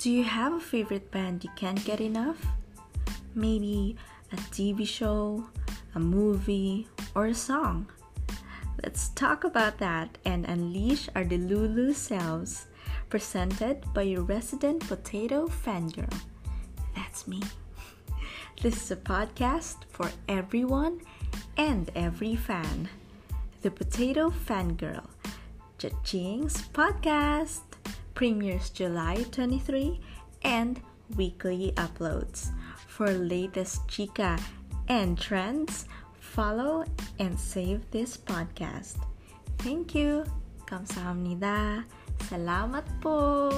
[0.00, 2.38] Do you have a favorite band you can't get enough?
[3.34, 3.96] Maybe
[4.32, 5.44] a TV show,
[5.94, 7.86] a movie, or a song?
[8.82, 12.64] Let's talk about that and unleash our Delulu selves.
[13.10, 16.14] Presented by your resident potato fangirl.
[16.96, 17.42] That's me.
[18.62, 21.02] This is a podcast for everyone
[21.58, 22.88] and every fan.
[23.60, 25.04] The Potato Fangirl,
[25.76, 27.69] Cha-Ching's podcast,
[28.20, 29.98] premieres July 23
[30.44, 30.76] and
[31.16, 32.52] weekly uploads.
[32.84, 34.36] For latest chica
[34.92, 35.88] and trends,
[36.20, 36.84] follow
[37.18, 39.00] and save this podcast.
[39.64, 40.28] Thank you.
[40.68, 41.88] Kamsahamnida.
[42.28, 43.48] Salamat po.